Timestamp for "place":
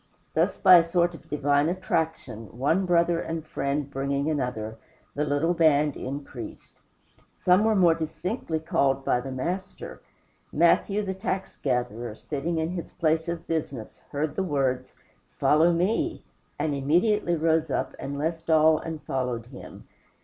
12.89-13.27